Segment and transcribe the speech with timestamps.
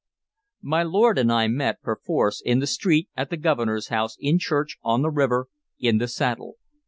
[0.63, 4.79] My lord and I met, perforce, in the street, at the Governor's house, in church,
[4.81, 5.45] on the river,
[5.77, 6.55] in the saddle.